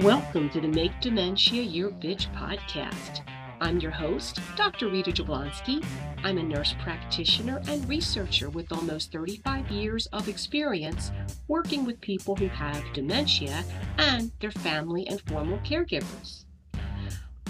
[0.00, 3.22] Welcome to the Make Dementia Your Bitch podcast.
[3.62, 4.88] I'm your host, Dr.
[4.88, 5.82] Rita Jablonski.
[6.22, 11.12] I'm a nurse practitioner and researcher with almost 35 years of experience
[11.48, 13.64] working with people who have dementia
[13.96, 16.44] and their family and formal caregivers.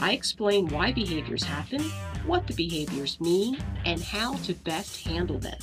[0.01, 1.83] I explain why behaviors happen,
[2.27, 5.59] what the behaviors mean, and how to best handle them.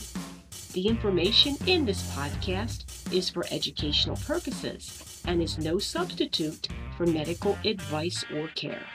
[0.73, 7.57] The information in this podcast is for educational purposes and is no substitute for medical
[7.65, 8.85] advice or care.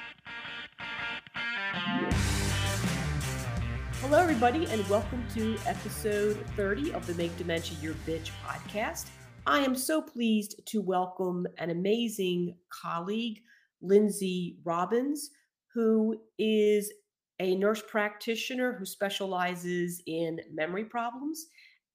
[4.00, 9.06] Hello, everybody, and welcome to episode 30 of the Make Dementia Your Bitch podcast.
[9.46, 13.40] I am so pleased to welcome an amazing colleague,
[13.80, 15.30] Lindsay Robbins,
[15.74, 16.92] who is
[17.40, 21.46] a nurse practitioner who specializes in memory problems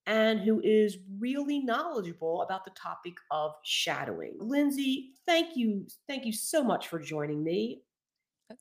[0.06, 4.36] and who is really knowledgeable about the topic of shadowing.
[4.40, 5.88] Lindsay, thank you.
[6.08, 7.84] Thank you so much for joining me.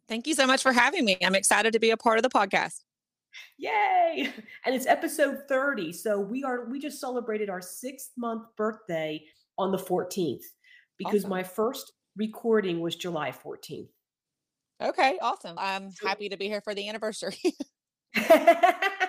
[0.09, 1.17] Thank you so much for having me.
[1.23, 2.81] I'm excited to be a part of the podcast.
[3.59, 4.31] Yay!
[4.65, 5.93] And it's episode 30.
[5.93, 9.25] So we are we just celebrated our 6th month birthday
[9.59, 10.45] on the 14th
[10.99, 11.31] because awesome.
[11.31, 13.89] my first recording was July 14th.
[14.81, 15.57] Okay, awesome.
[15.59, 17.39] I'm happy to be here for the anniversary.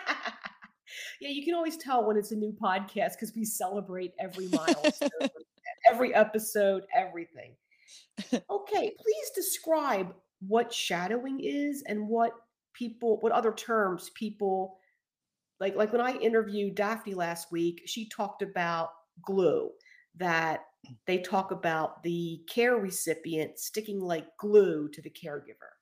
[1.19, 5.09] yeah, you can always tell when it's a new podcast because we celebrate every milestone,
[5.89, 7.53] every episode, everything.
[8.49, 10.14] Okay, please describe
[10.47, 12.31] what shadowing is and what
[12.73, 14.77] people, what other terms people
[15.59, 15.75] like.
[15.75, 18.89] Like when I interviewed Daphne last week, she talked about
[19.25, 19.71] glue.
[20.16, 20.66] That
[21.08, 25.73] they talk about the care recipient sticking like glue to the caregiver.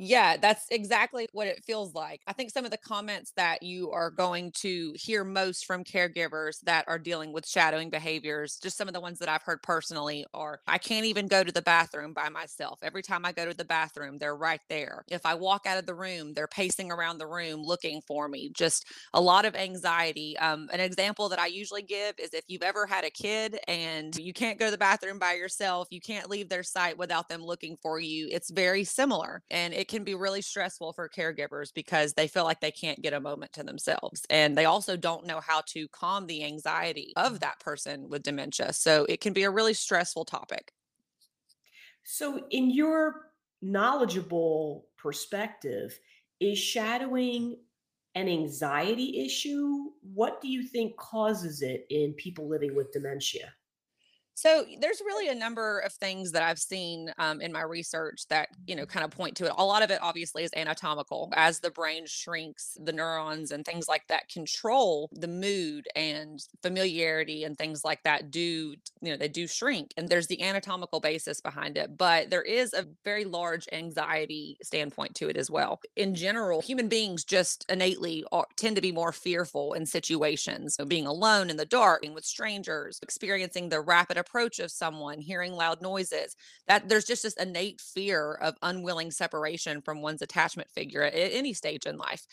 [0.00, 2.20] Yeah, that's exactly what it feels like.
[2.28, 6.60] I think some of the comments that you are going to hear most from caregivers
[6.62, 10.24] that are dealing with shadowing behaviors, just some of the ones that I've heard personally
[10.32, 12.78] are I can't even go to the bathroom by myself.
[12.80, 15.04] Every time I go to the bathroom, they're right there.
[15.10, 18.50] If I walk out of the room, they're pacing around the room looking for me.
[18.54, 18.84] Just
[19.14, 20.38] a lot of anxiety.
[20.38, 24.14] Um, an example that I usually give is if you've ever had a kid and
[24.16, 27.42] you can't go to the bathroom by yourself, you can't leave their sight without them
[27.42, 28.28] looking for you.
[28.30, 29.42] It's very similar.
[29.50, 33.12] And it can be really stressful for caregivers because they feel like they can't get
[33.12, 34.24] a moment to themselves.
[34.30, 37.40] And they also don't know how to calm the anxiety of mm.
[37.40, 38.72] that person with dementia.
[38.72, 40.72] So it can be a really stressful topic.
[42.04, 45.98] So, in your knowledgeable perspective,
[46.40, 47.56] is shadowing
[48.14, 49.90] an anxiety issue?
[50.02, 53.52] What do you think causes it in people living with dementia?
[54.38, 58.50] So there's really a number of things that I've seen um, in my research that
[58.68, 59.52] you know kind of point to it.
[59.58, 61.32] A lot of it obviously is anatomical.
[61.34, 67.42] As the brain shrinks, the neurons and things like that control the mood and familiarity
[67.42, 68.30] and things like that.
[68.30, 68.76] Do you
[69.10, 71.98] know they do shrink, and there's the anatomical basis behind it.
[71.98, 75.80] But there is a very large anxiety standpoint to it as well.
[75.96, 80.84] In general, human beings just innately are, tend to be more fearful in situations, so
[80.84, 85.52] being alone in the dark, being with strangers, experiencing the rapid approach of someone, hearing
[85.52, 91.02] loud noises, that there's just this innate fear of unwilling separation from one's attachment figure
[91.02, 92.26] at any stage in life.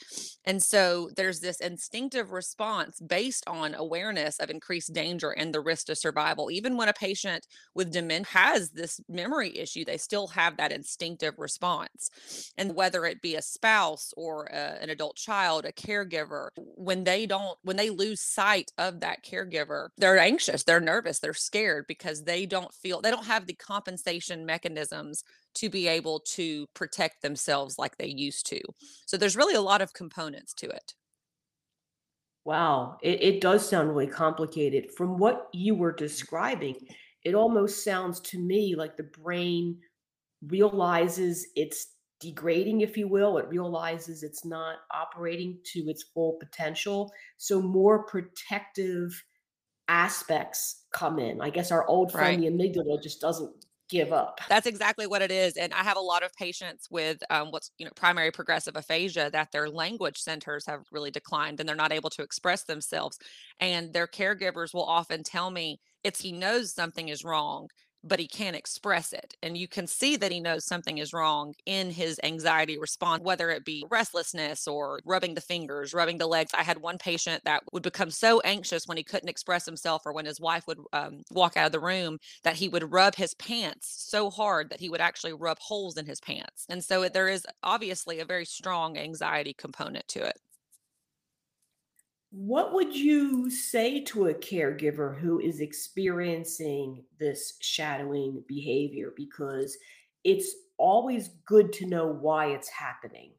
[0.45, 5.87] And so there's this instinctive response based on awareness of increased danger and the risk
[5.87, 6.51] to survival.
[6.51, 11.35] Even when a patient with dementia has this memory issue, they still have that instinctive
[11.37, 12.09] response.
[12.57, 17.25] And whether it be a spouse or a, an adult child, a caregiver, when they
[17.25, 22.23] don't, when they lose sight of that caregiver, they're anxious, they're nervous, they're scared because
[22.23, 25.23] they don't feel they don't have the compensation mechanisms
[25.55, 28.59] to be able to protect themselves like they used to.
[29.05, 30.93] So there's really a lot of components to it.
[32.45, 34.91] Wow, it, it does sound really complicated.
[34.91, 36.75] From what you were describing,
[37.23, 39.79] it almost sounds to me like the brain
[40.45, 41.87] realizes it's
[42.19, 43.39] degrading, if you will.
[43.39, 47.11] It realizes it's not operating to its full potential.
[47.37, 49.23] So, more protective
[49.87, 51.41] aspects come in.
[51.41, 52.57] I guess our old friend, right.
[52.57, 53.51] the amygdala, just doesn't
[53.89, 54.39] give up.
[54.49, 55.57] That's exactly what it is.
[55.57, 59.29] And I have a lot of patients with um, what's you know primary progressive aphasia
[59.31, 63.19] that their language centers have really declined and they're not able to express themselves.
[63.59, 67.67] And their caregivers will often tell me it's he knows something is wrong
[68.05, 69.35] but he can't express it.
[69.41, 73.49] And you can see that he knows something is wrong in his anxiety response, whether
[73.49, 76.51] it be restlessness or rubbing the fingers, rubbing the legs.
[76.53, 80.13] I had one patient that would become so anxious when he couldn't express himself or
[80.13, 83.33] when his wife would um, walk out of the room that he would rub his
[83.33, 86.65] pants so hard that he would actually rub holes in his pants.
[86.69, 90.39] And so there is obviously a very strong anxiety component to it.
[92.37, 99.13] What would you say to a caregiver who is experiencing this shadowing behavior?
[99.15, 99.77] Because
[100.25, 103.31] it's always good to know why it's happening.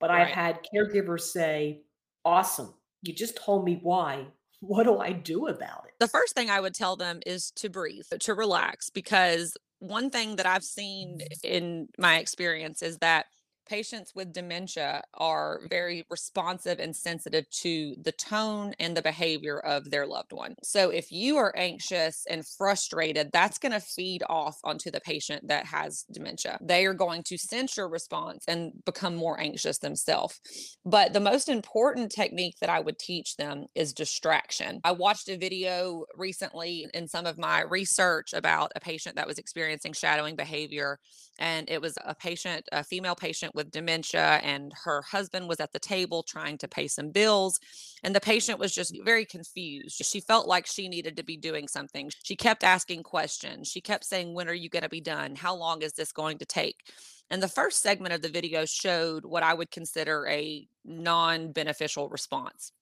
[0.00, 1.80] But I've had caregivers say,
[2.26, 4.26] Awesome, you just told me why.
[4.60, 5.92] What do I do about it?
[6.00, 10.36] The first thing I would tell them is to breathe, to relax, because one thing
[10.36, 11.46] that I've seen mm-hmm.
[11.46, 13.26] in my experience is that
[13.66, 19.90] patients with dementia are very responsive and sensitive to the tone and the behavior of
[19.90, 20.54] their loved one.
[20.62, 25.48] So if you are anxious and frustrated, that's going to feed off onto the patient
[25.48, 26.58] that has dementia.
[26.60, 30.40] They are going to sense your response and become more anxious themselves.
[30.84, 34.80] But the most important technique that I would teach them is distraction.
[34.84, 39.38] I watched a video recently in some of my research about a patient that was
[39.38, 40.98] experiencing shadowing behavior.
[41.38, 45.72] And it was a patient, a female patient with dementia, and her husband was at
[45.72, 47.60] the table trying to pay some bills.
[48.02, 50.04] And the patient was just very confused.
[50.04, 52.10] She felt like she needed to be doing something.
[52.22, 53.68] She kept asking questions.
[53.68, 55.36] She kept saying, When are you going to be done?
[55.36, 56.90] How long is this going to take?
[57.30, 62.08] And the first segment of the video showed what I would consider a non beneficial
[62.08, 62.72] response.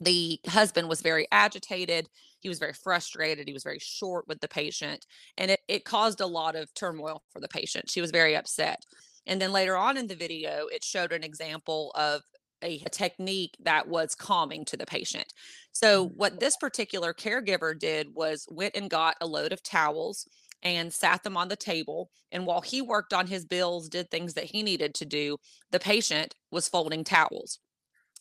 [0.00, 2.08] The husband was very agitated.
[2.40, 3.48] He was very frustrated.
[3.48, 5.06] He was very short with the patient.
[5.36, 7.90] And it, it caused a lot of turmoil for the patient.
[7.90, 8.84] She was very upset.
[9.26, 12.22] And then later on in the video, it showed an example of
[12.62, 15.32] a, a technique that was calming to the patient.
[15.72, 16.12] So, mm.
[16.16, 20.26] what this particular caregiver did was went and got a load of towels
[20.62, 22.10] and sat them on the table.
[22.32, 25.36] And while he worked on his bills, did things that he needed to do,
[25.70, 27.60] the patient was folding towels.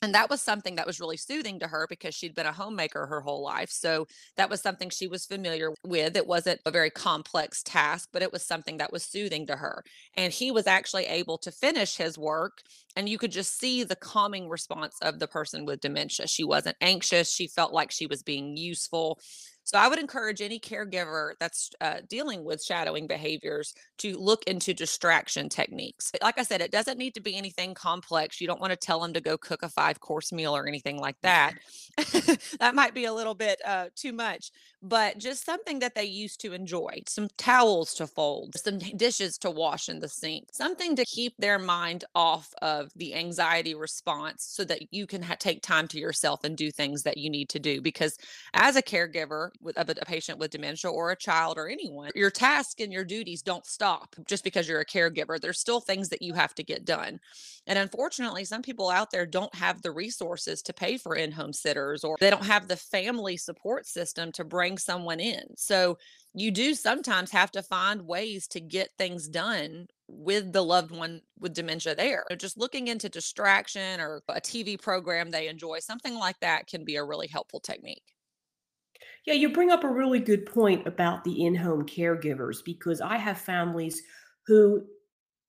[0.02, 3.08] And that was something that was really soothing to her because she'd been a homemaker
[3.08, 3.72] her whole life.
[3.72, 4.06] So
[4.36, 6.16] that was something she was familiar with.
[6.16, 9.84] It wasn't a very complex task, but it was something that was soothing to her.
[10.16, 12.60] And he was actually able to finish his work.
[12.96, 16.28] And you could just see the calming response of the person with dementia.
[16.28, 17.32] She wasn't anxious.
[17.32, 19.20] She felt like she was being useful.
[19.68, 24.74] So I would encourage any caregiver that's uh, dealing with shadowing behaviors to look into
[24.74, 26.10] distraction techniques.
[26.24, 28.40] Like I said, it doesn't need to be anything complex.
[28.40, 31.00] You don't want to tell them to go cook a five course meal or anything
[31.00, 31.56] like that.
[32.62, 34.52] that might be a little bit uh, too much,
[34.82, 39.50] but just something that they used to enjoy some towels to fold, some dishes to
[39.50, 44.64] wash in the sink, something to keep their mind off of the anxiety response so
[44.64, 47.60] that you can ha- take time to yourself and do things that you need to
[47.60, 47.82] do.
[47.82, 48.18] Because
[48.54, 52.12] as a caregiver with of a, a patient with dementia or a child or anyone,
[52.16, 55.40] your tasks and your duties don't stop just because you're a caregiver.
[55.40, 57.20] There's still things that you have to get done.
[57.66, 61.54] And unfortunately, some people out there don't have the resources to pay for in home
[61.54, 65.44] sitters or they don't have the family support system to bring someone in.
[65.56, 66.00] So
[66.34, 71.22] you do sometimes have to find ways to get things done with the loved one
[71.40, 72.26] with dementia there.
[72.38, 76.96] Just looking into distraction or a TV program they enjoy, something like that can be
[76.96, 78.04] a really helpful technique.
[79.26, 83.18] Yeah, you bring up a really good point about the in home caregivers because I
[83.18, 84.02] have families
[84.46, 84.86] who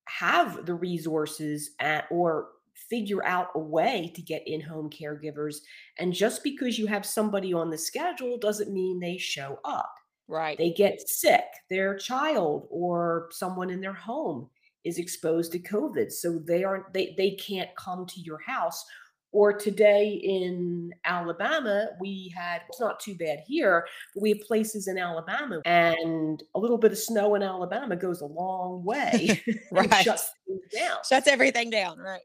[0.08, 2.48] have the resources at, or
[2.88, 5.56] figure out a way to get in home caregivers.
[5.99, 9.93] And just because you have somebody on the schedule doesn't mean they show up.
[10.26, 10.58] Right.
[10.58, 14.49] They get sick, their child or someone in their home
[14.85, 16.12] is exposed to COVID.
[16.12, 18.85] So they aren't they, they can't come to your house.
[19.31, 24.88] Or today in Alabama, we had it's not too bad here, but we have places
[24.88, 29.92] in Alabama and a little bit of snow in Alabama goes a long way right.
[30.02, 30.30] shuts
[30.75, 30.97] down.
[31.07, 31.99] Shuts everything down.
[31.99, 32.23] Right.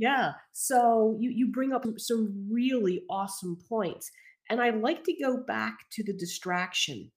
[0.00, 0.32] Yeah.
[0.52, 4.10] So you you bring up some really awesome points.
[4.48, 7.12] And I like to go back to the distraction.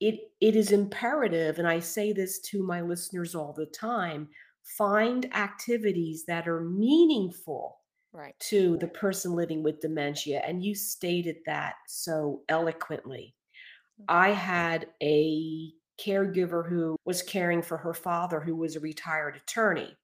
[0.00, 4.28] It it is imperative, and I say this to my listeners all the time,
[4.64, 7.76] find activities that are meaningful
[8.12, 8.34] Right.
[8.48, 10.42] to the person living with dementia.
[10.44, 13.34] And you stated that so eloquently.
[14.00, 14.04] Mm-hmm.
[14.08, 15.70] I had a
[16.00, 19.94] caregiver who was caring for her father, who was a retired attorney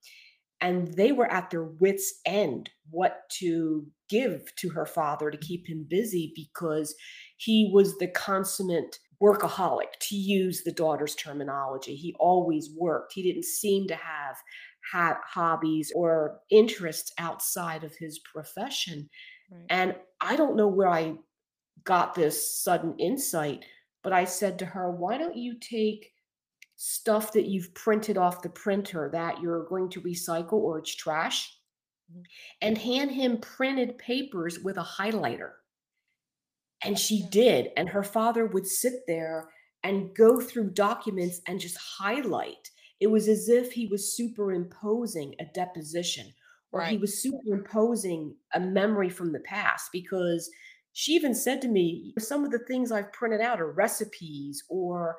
[0.64, 5.68] and they were at their wits end what to give to her father to keep
[5.68, 6.94] him busy because
[7.36, 11.94] he was the consummate workaholic to use the daughter's terminology.
[11.94, 13.12] He always worked.
[13.12, 14.36] He didn't seem to have
[14.92, 19.08] had hobbies or interests outside of his profession.
[19.50, 19.66] Right.
[19.68, 21.14] and i don't know where i
[21.84, 23.62] got this sudden insight
[24.02, 26.13] but i said to her why don't you take
[26.76, 31.58] stuff that you've printed off the printer that you're going to recycle or it's trash
[32.12, 32.24] Mhm.
[32.60, 35.52] and hand him printed papers with a highlighter.
[36.82, 37.70] And she did.
[37.76, 39.50] And her father would sit there
[39.82, 42.70] and go through documents and just highlight.
[43.00, 46.34] It was as if he was superimposing a deposition
[46.72, 46.90] or right.
[46.90, 50.50] he was superimposing a memory from the past because
[50.92, 55.16] she even said to me, some of the things I've printed out are recipes, or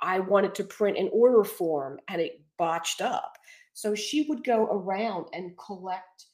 [0.00, 3.36] I wanted to print an order form and it botched up.
[3.72, 6.26] So she would go around and collect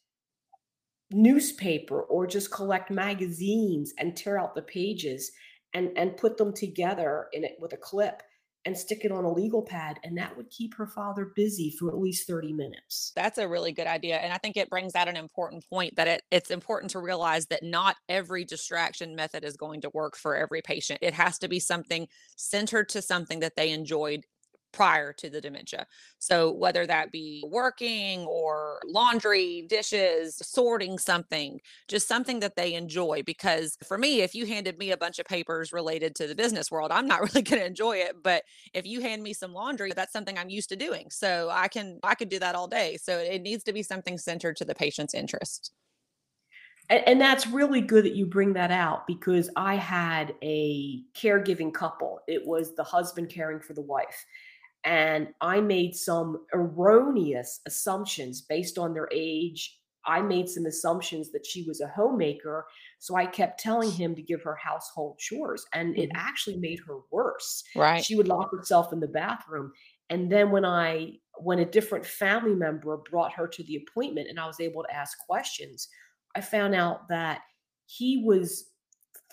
[1.11, 5.31] newspaper or just collect magazines and tear out the pages
[5.75, 8.23] and, and put them together in it with a clip
[8.67, 11.89] and stick it on a legal pad and that would keep her father busy for
[11.89, 13.13] at least 30 minutes.
[13.15, 16.09] That's a really good idea and i think it brings out an important point that
[16.09, 20.37] it, it's important to realize that not every distraction method is going to work for
[20.37, 20.99] every patient.
[21.03, 24.25] It has to be something centered to something that they enjoyed
[24.75, 25.87] prior to the dementia.
[26.19, 33.23] So, whether that be working or laundry, dishes, sorting something, just something that they enjoy.
[33.25, 36.71] Because for me, if you handed me a bunch of papers related to the business
[36.71, 38.17] world, I'm not really going to enjoy it.
[38.23, 41.09] But if you hand me some laundry, that's something I'm used to doing.
[41.11, 42.99] So, I can, I could do that all day.
[43.03, 45.73] So, it needs to be something centered to the patient's interest.
[46.91, 51.73] And, and, that's really good that you bring that out because I had a caregiving
[51.73, 52.21] couple.
[52.29, 54.25] It was the husband caring for the wife
[54.85, 59.79] and I made some erroneous assumptions based on their age.
[60.07, 62.67] I made some assumptions that she was a homemaker.
[62.99, 66.19] So I kept telling him to give her household chores, and it mm-hmm.
[66.19, 67.65] actually made her worse.
[67.75, 68.05] Right.
[68.05, 69.73] She would lock herself in the bathroom.
[70.11, 74.39] And then when I, when a different family member brought her to the appointment and
[74.39, 75.89] I was able to ask questions,
[76.37, 77.41] I found out that
[77.87, 78.71] he was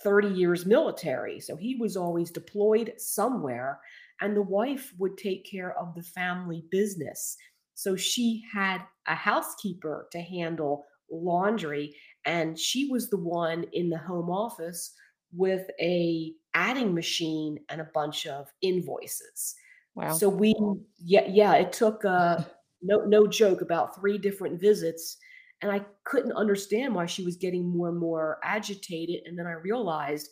[0.02, 1.40] 30 years military.
[1.42, 3.80] So he was always deployed somewhere
[4.22, 7.36] and the wife would take care of the family business.
[7.74, 13.98] So she had a housekeeper to handle laundry and she was the one in the
[13.98, 14.94] home office
[15.34, 19.56] with a adding machine and a bunch of invoices.
[19.96, 20.14] Wow.
[20.14, 20.56] So we
[21.00, 22.44] yeah yeah it took uh
[22.82, 25.18] no no joke about three different visits
[25.62, 29.54] and I couldn't understand why she was getting more and more agitated and then I
[29.54, 30.30] realized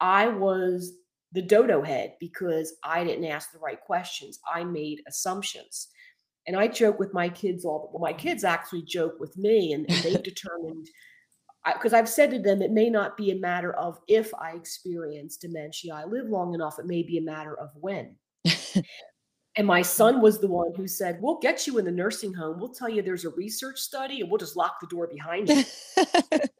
[0.00, 0.92] I was
[1.32, 4.38] the dodo head because I didn't ask the right questions.
[4.52, 5.88] I made assumptions.
[6.46, 9.88] And I joke with my kids all well, my kids actually joke with me and,
[9.90, 10.88] and they've determined
[11.72, 15.36] because I've said to them it may not be a matter of if I experience
[15.36, 15.94] dementia.
[15.94, 18.16] I live long enough, it may be a matter of when.
[19.56, 22.58] and my son was the one who said, We'll get you in the nursing home.
[22.58, 25.64] We'll tell you there's a research study and we'll just lock the door behind you.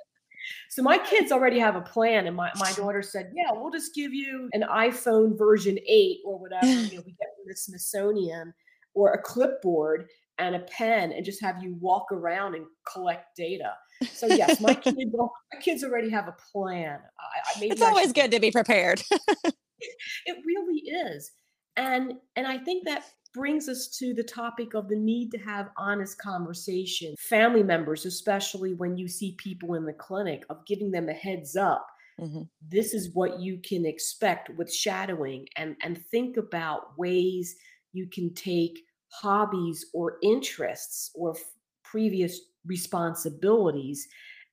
[0.72, 3.94] So my kids already have a plan, and my, my daughter said, "Yeah, we'll just
[3.94, 8.54] give you an iPhone version eight or whatever you know we get from the Smithsonian,
[8.94, 13.74] or a clipboard and a pen, and just have you walk around and collect data."
[14.14, 17.00] So yes, my kids my kids already have a plan.
[17.20, 19.02] I, it's always good to be prepared.
[19.44, 21.32] it really is,
[21.76, 25.70] and and I think that brings us to the topic of the need to have
[25.76, 27.14] honest conversation.
[27.18, 31.56] Family members, especially when you see people in the clinic, of giving them a heads
[31.56, 31.86] up.
[32.20, 32.42] Mm-hmm.
[32.68, 37.56] This is what you can expect with shadowing, and, and think about ways
[37.92, 41.42] you can take hobbies or interests or f-
[41.82, 44.06] previous responsibilities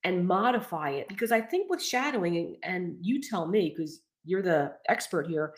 [0.04, 1.08] and modify it.
[1.10, 5.54] Because I think with shadowing, and, and you tell me, because you're the expert here,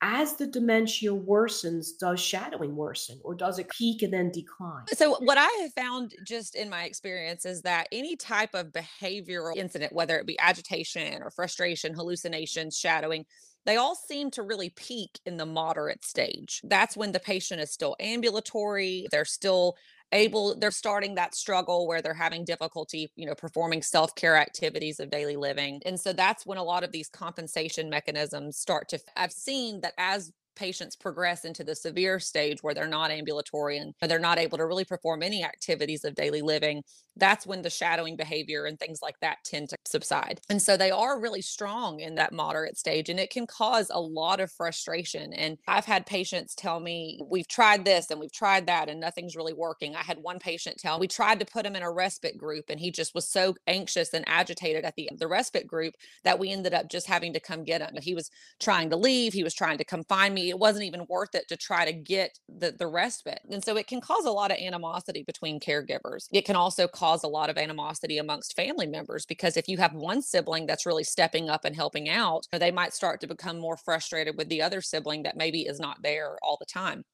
[0.00, 4.84] as the dementia worsens, does shadowing worsen or does it peak and then decline?
[4.94, 9.56] So, what I have found just in my experience is that any type of behavioral
[9.56, 13.26] incident, whether it be agitation or frustration, hallucinations, shadowing,
[13.66, 16.60] they all seem to really peak in the moderate stage.
[16.64, 19.76] That's when the patient is still ambulatory, they're still
[20.12, 25.10] able they're starting that struggle where they're having difficulty you know performing self-care activities of
[25.10, 25.80] daily living.
[25.84, 29.94] And so that's when a lot of these compensation mechanisms start to i've seen that
[29.98, 34.58] as patients progress into the severe stage where they're not ambulatory and they're not able
[34.58, 36.82] to really perform any activities of daily living,
[37.16, 40.40] that's when the shadowing behavior and things like that tend to subside.
[40.48, 44.00] And so they are really strong in that moderate stage and it can cause a
[44.00, 45.32] lot of frustration.
[45.32, 49.36] And I've had patients tell me, we've tried this and we've tried that and nothing's
[49.36, 49.94] really working.
[49.96, 52.80] I had one patient tell we tried to put him in a respite group and
[52.80, 56.74] he just was so anxious and agitated at the, the respite group that we ended
[56.74, 58.00] up just having to come get him.
[58.00, 61.06] He was trying to leave, he was trying to come find me it wasn't even
[61.08, 63.40] worth it to try to get the, the respite.
[63.50, 66.26] And so it can cause a lot of animosity between caregivers.
[66.32, 69.94] It can also cause a lot of animosity amongst family members because if you have
[69.94, 73.76] one sibling that's really stepping up and helping out, they might start to become more
[73.76, 77.04] frustrated with the other sibling that maybe is not there all the time.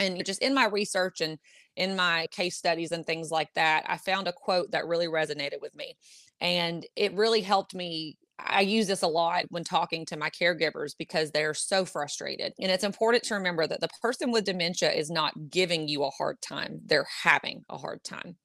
[0.00, 1.38] And just in my research and
[1.76, 5.60] in my case studies and things like that, I found a quote that really resonated
[5.60, 5.96] with me.
[6.40, 10.92] And it really helped me I use this a lot when talking to my caregivers
[10.98, 12.52] because they're so frustrated.
[12.60, 16.10] And it's important to remember that the person with dementia is not giving you a
[16.10, 18.36] hard time, they're having a hard time.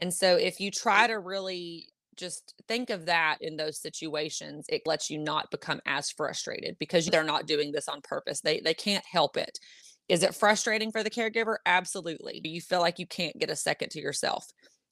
[0.00, 4.82] And so if you try to really just think of that in those situations, it
[4.84, 8.40] lets you not become as frustrated because they're not doing this on purpose.
[8.40, 9.58] They they can't help it.
[10.08, 11.56] Is it frustrating for the caregiver?
[11.64, 12.40] Absolutely.
[12.40, 14.44] Do you feel like you can't get a second to yourself.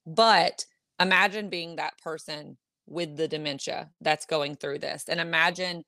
[0.06, 0.64] But
[1.00, 2.56] imagine being that person
[2.88, 5.82] with the dementia that's going through this and imagine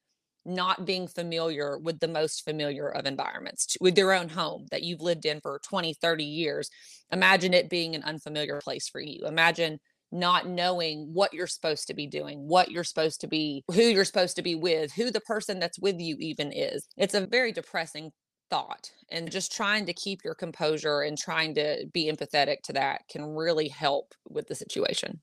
[0.45, 5.01] not being familiar with the most familiar of environments with your own home that you've
[5.03, 6.71] lived in for 20 30 years.
[7.13, 9.27] Imagine it being an unfamiliar place for you.
[9.27, 9.79] Imagine
[10.13, 14.05] not knowing what you're supposed to be doing what you're supposed to be who you're
[14.05, 16.87] supposed to be with who the person that's with you even is.
[16.97, 18.11] It's a very depressing
[18.51, 23.03] thought and just trying to keep your composure and trying to be empathetic to that
[23.09, 25.21] can really help with the situation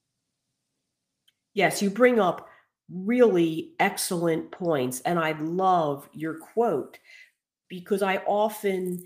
[1.58, 2.48] yes you bring up
[2.90, 5.02] really excellent points.
[5.02, 7.00] And I love your quote
[7.70, 9.04] because I often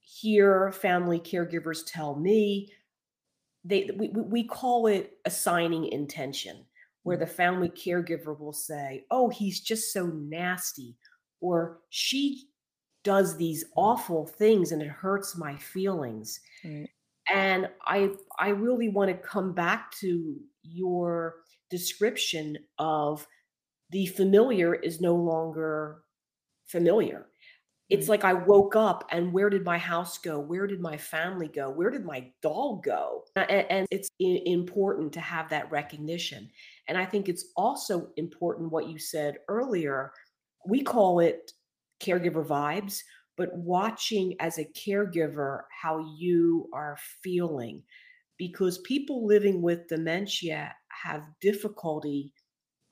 [0.00, 2.70] hear family caregivers tell me
[3.64, 6.64] they we, we call it assigning intention
[7.02, 7.34] where the mm-hmm.
[7.34, 10.94] family caregiver will say oh he's just so nasty
[11.40, 12.42] or she
[13.02, 16.88] does these awful things and it hurts my feelings right.
[17.32, 21.36] And i i really want to come back to your
[21.70, 23.26] description of
[23.90, 26.02] the familiar is no longer
[26.66, 27.26] familiar.
[27.90, 28.10] It's mm-hmm.
[28.10, 30.40] like I woke up and where did my house go?
[30.40, 31.70] Where did my family go?
[31.70, 33.24] Where did my dog go?
[33.36, 36.50] And, and it's important to have that recognition.
[36.88, 40.12] And I think it's also important what you said earlier.
[40.66, 41.52] We call it
[42.00, 43.00] caregiver vibes,
[43.36, 47.82] but watching as a caregiver how you are feeling
[48.38, 52.32] because people living with dementia have difficulty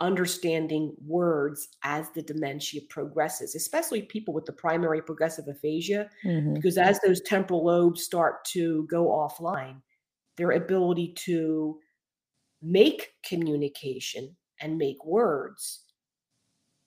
[0.02, 6.54] understanding words as the dementia progresses, especially people with the primary progressive aphasia, mm-hmm.
[6.54, 9.76] because as those temporal lobes start to go offline,
[10.36, 11.78] their ability to
[12.60, 15.81] make communication and make words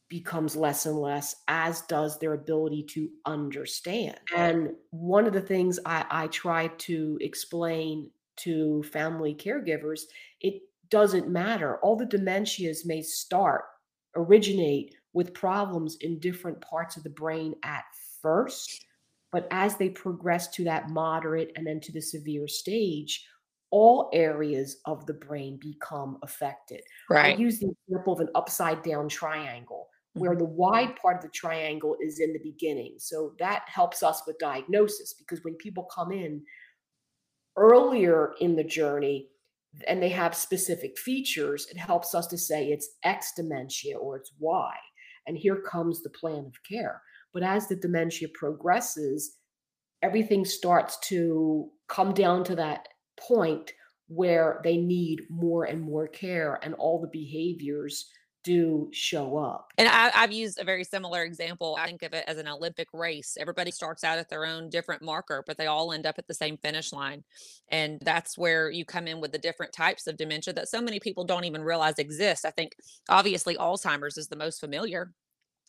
[0.10, 4.18] becomes less and less, as does their ability to understand.
[4.36, 10.02] And one of the things I, I try to explain to family caregivers,
[10.42, 11.78] it doesn't matter.
[11.78, 13.64] All the dementias may start,
[14.16, 17.84] originate with problems in different parts of the brain at
[18.22, 18.86] first,
[19.32, 23.26] but as they progress to that moderate and then to the severe stage,
[23.72, 26.82] all areas of the brain become affected.
[27.10, 27.36] Right.
[27.36, 30.40] I use the example of an upside down triangle where mm-hmm.
[30.40, 32.96] the wide part of the triangle is in the beginning.
[32.98, 36.42] So that helps us with diagnosis because when people come in
[37.58, 39.28] earlier in the journey
[39.88, 44.32] and they have specific features, it helps us to say it's X dementia or it's
[44.40, 44.74] Y.
[45.28, 47.02] And here comes the plan of care.
[47.34, 49.38] But as the dementia progresses,
[50.02, 52.88] everything starts to come down to that
[53.20, 53.74] point
[54.08, 58.08] where they need more and more care, and all the behaviors
[58.46, 59.74] do show up.
[59.78, 61.76] And I, have used a very similar example.
[61.80, 63.38] I think of it as an Olympic race.
[63.40, 66.34] Everybody starts out at their own different marker, but they all end up at the
[66.34, 67.24] same finish line.
[67.70, 71.00] And that's where you come in with the different types of dementia that so many
[71.00, 72.46] people don't even realize exist.
[72.46, 72.74] I think
[73.10, 75.12] obviously Alzheimer's is the most familiar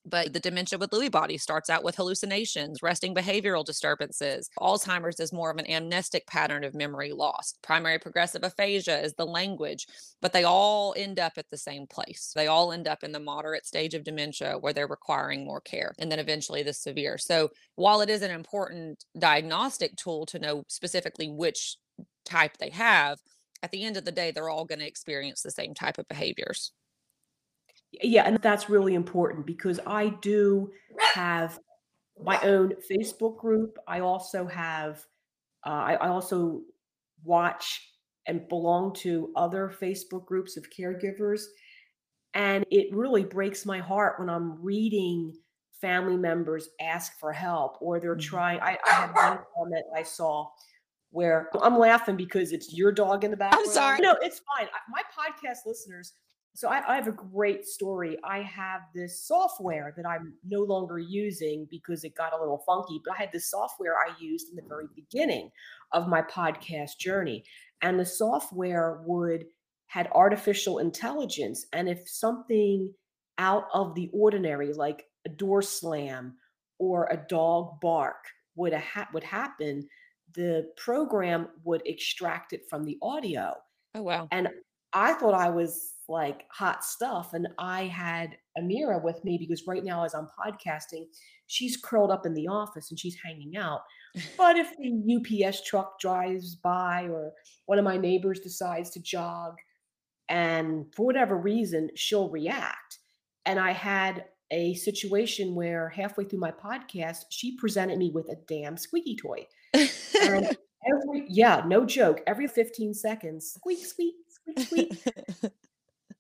[0.07, 4.49] but the dementia with Lewy body starts out with hallucinations, resting behavioral disturbances.
[4.59, 7.55] Alzheimer's is more of an amnestic pattern of memory loss.
[7.63, 9.87] Primary progressive aphasia is the language,
[10.23, 12.33] but they all end up at the same place.
[12.35, 15.93] They all end up in the moderate stage of dementia where they're requiring more care
[15.99, 17.19] and then eventually the severe.
[17.19, 21.77] So while it is an important diagnostic tool to know specifically which
[22.25, 23.19] type they have,
[23.63, 26.07] at the end of the day, they're all going to experience the same type of
[26.09, 26.73] behaviors.
[28.03, 30.71] Yeah, and that's really important because I do
[31.15, 31.59] have
[32.23, 33.79] my own Facebook group.
[33.87, 35.05] I also have,
[35.65, 36.63] uh, I, I also
[37.25, 37.93] watch
[38.27, 41.43] and belong to other Facebook groups of caregivers.
[42.35, 45.33] And it really breaks my heart when I'm reading
[45.81, 48.29] family members ask for help or they're mm-hmm.
[48.29, 48.61] trying.
[48.61, 50.49] I, I had one comment I saw
[51.11, 53.67] where I'm laughing because it's your dog in the background.
[53.67, 54.01] I'm sorry.
[54.01, 54.69] No, it's fine.
[54.91, 56.13] My podcast listeners
[56.57, 58.17] so I, I, have a great story.
[58.25, 62.99] I have this software that I'm no longer using because it got a little funky,
[63.05, 65.51] but I had this software I used in the very beginning
[65.93, 67.45] of my podcast journey.
[67.83, 69.45] And the software would
[69.89, 71.67] had artificial intelligence.
[71.75, 72.93] And if something
[73.37, 76.37] out of the ordinary, like a door slam
[76.79, 79.87] or a dog bark would, ha- would happen,
[80.35, 83.55] the program would extract it from the audio.
[83.95, 84.29] Oh wow.
[84.31, 84.49] And
[84.95, 87.35] I thought I was like hot stuff.
[87.35, 91.07] And I had Amira with me because right now, as I'm podcasting,
[91.47, 93.81] she's curled up in the office and she's hanging out.
[94.39, 97.33] But if the UPS truck drives by or
[97.67, 99.55] one of my neighbors decides to jog,
[100.29, 102.99] and for whatever reason, she'll react.
[103.45, 108.37] And I had a situation where halfway through my podcast, she presented me with a
[108.49, 109.47] damn squeaky toy.
[110.89, 115.53] Every, yeah, no joke, every 15 seconds, squeak, squeak, squeak, squeak.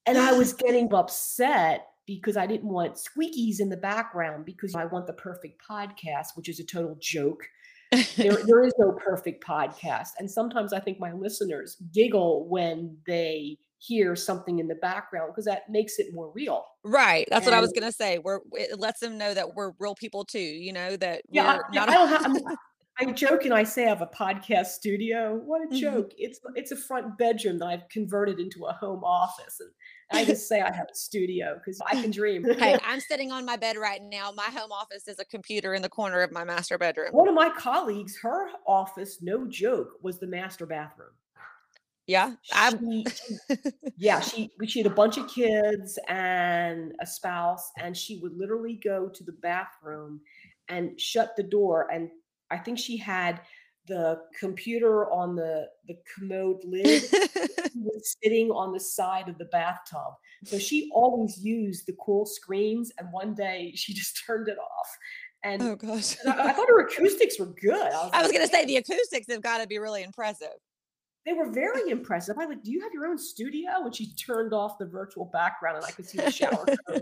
[0.06, 4.84] and I was getting upset because I didn't want squeakies in the background because I
[4.84, 7.42] want the perfect podcast, which is a total joke.
[7.90, 10.10] there, there is no perfect podcast.
[10.18, 15.44] And sometimes I think my listeners giggle when they hear something in the background because
[15.44, 16.64] that makes it more real.
[16.82, 17.26] Right.
[17.30, 18.18] That's and, what I was going to say.
[18.18, 21.74] We're, it lets them know that we're real people too, you know, that yeah, I,
[21.74, 22.56] not I don't have,
[22.98, 25.34] I joke and I say I have a podcast studio.
[25.44, 25.76] What a mm-hmm.
[25.76, 26.10] joke.
[26.10, 26.18] Mm-hmm.
[26.18, 29.60] It's it's a front bedroom that I've converted into a home office.
[29.60, 29.70] And
[30.12, 32.44] I just say I have a studio because I can dream.
[32.58, 34.32] hey, I'm sitting on my bed right now.
[34.32, 37.12] My home office is a computer in the corner of my master bedroom.
[37.12, 41.10] One of my colleagues, her office, no joke, was the master bathroom.
[42.06, 42.34] Yeah.
[42.70, 43.04] She,
[43.96, 48.78] yeah, she she had a bunch of kids and a spouse, and she would literally
[48.82, 50.20] go to the bathroom
[50.68, 51.88] and shut the door.
[51.92, 52.10] And
[52.48, 53.40] I think she had
[53.86, 57.02] the computer on the the commode lid
[57.76, 60.14] was sitting on the side of the bathtub.
[60.44, 62.92] So she always used the cool screens.
[62.98, 64.96] And one day she just turned it off.
[65.44, 67.74] And oh gosh, I, I, thought her acoustics were good.
[67.74, 70.48] I was, I was like, gonna say the acoustics have got to be really impressive
[71.26, 72.38] they were very impressive.
[72.38, 73.84] I like, do you have your own studio?
[73.84, 76.64] And she turned off the virtual background and I could see the shower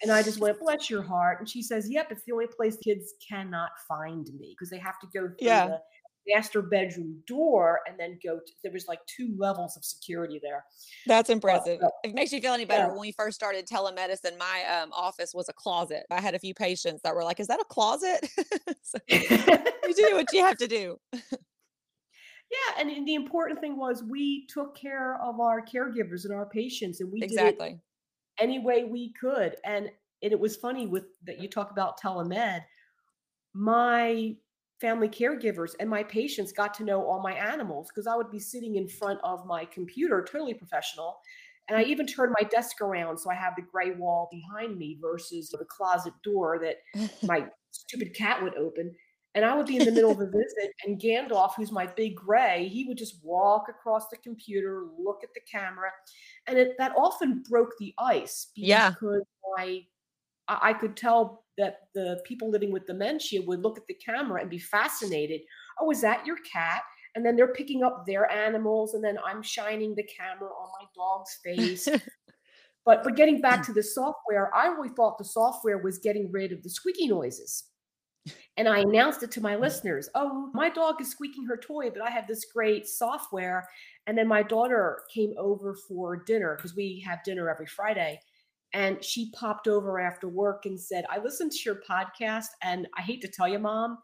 [0.00, 1.40] And I just went, bless your heart.
[1.40, 4.98] And she says, Yep, it's the only place kids cannot find me because they have
[5.00, 5.66] to go through yeah.
[5.66, 5.80] the
[6.32, 10.64] master bedroom door and then go to, there was like two levels of security there.
[11.06, 11.80] That's impressive.
[11.82, 12.90] Uh, if it makes you feel any better, yeah.
[12.90, 16.04] when we first started telemedicine, my um, office was a closet.
[16.10, 18.28] I had a few patients that were like, Is that a closet?
[18.82, 20.98] so, you do what you have to do.
[21.12, 26.46] Yeah, and, and the important thing was we took care of our caregivers and our
[26.46, 27.80] patients, and we exactly did it
[28.38, 29.56] any way we could.
[29.64, 29.90] And,
[30.22, 32.62] and it was funny with that you talk about telemed.
[33.54, 34.34] My
[34.80, 38.38] family caregivers and my patients got to know all my animals because I would be
[38.38, 41.18] sitting in front of my computer, totally professional.
[41.68, 44.98] And I even turned my desk around so I have the gray wall behind me
[45.00, 46.76] versus the closet door that
[47.22, 48.94] my stupid cat would open.
[49.34, 52.16] And I would be in the middle of a visit, and Gandalf, who's my big
[52.16, 55.90] gray, he would just walk across the computer, look at the camera,
[56.46, 58.92] and it, that often broke the ice because yeah.
[59.58, 59.84] I,
[60.48, 64.48] I could tell that the people living with dementia would look at the camera and
[64.48, 65.42] be fascinated.
[65.80, 66.82] Oh, is that your cat?
[67.14, 70.86] And then they're picking up their animals, and then I'm shining the camera on my
[70.94, 71.88] dog's face.
[72.86, 73.76] but but getting back to hmm.
[73.76, 77.64] the software, I always thought the software was getting rid of the squeaky noises.
[78.58, 79.62] And I announced it to my hmm.
[79.62, 80.08] listeners.
[80.14, 83.68] Oh, my dog is squeaking her toy, but I have this great software.
[84.06, 88.20] And then my daughter came over for dinner because we have dinner every Friday.
[88.74, 92.48] And she popped over after work and said, I listened to your podcast.
[92.62, 93.98] And I hate to tell you, mom,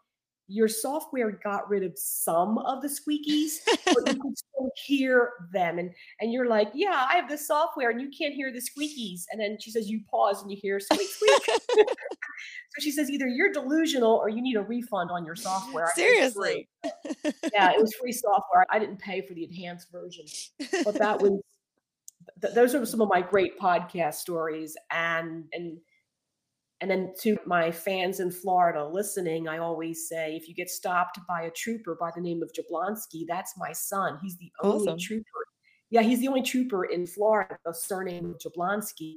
[0.47, 5.79] your software got rid of some of the squeakies, but you can still hear them.
[5.79, 9.23] And and you're like, yeah, I have this software and you can't hear the squeakies.
[9.31, 11.45] And then she says you pause and you hear squeak squeak.
[11.77, 15.89] so she says either you're delusional or you need a refund on your software.
[15.95, 16.67] Seriously.
[17.53, 18.65] yeah, it was free software.
[18.69, 20.25] I didn't pay for the enhanced version.
[20.83, 21.41] But that was
[22.41, 25.77] th- those are some of my great podcast stories and and
[26.81, 31.19] and then to my fans in Florida listening, I always say if you get stopped
[31.27, 34.19] by a trooper by the name of Jablonski, that's my son.
[34.21, 34.99] He's the only awesome.
[34.99, 35.47] trooper.
[35.89, 39.15] Yeah, he's the only trooper in Florida, the surname Jablonski.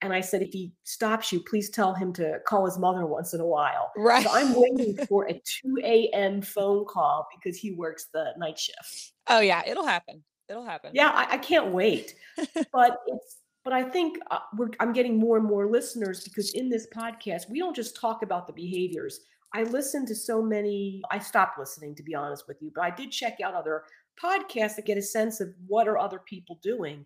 [0.00, 3.34] And I said, if he stops you, please tell him to call his mother once
[3.34, 3.90] in a while.
[3.96, 4.24] Right.
[4.24, 6.40] So I'm waiting for a 2 a.m.
[6.40, 9.14] phone call because he works the night shift.
[9.26, 10.22] Oh, yeah, it'll happen.
[10.48, 10.92] It'll happen.
[10.94, 12.14] Yeah, I, I can't wait.
[12.72, 14.38] but it's but I think uh,
[14.80, 18.46] I'm getting more and more listeners because in this podcast, we don't just talk about
[18.46, 19.20] the behaviors.
[19.54, 22.90] I listen to so many, I stopped listening to be honest with you, but I
[22.90, 23.84] did check out other
[24.22, 27.04] podcasts to get a sense of what are other people doing.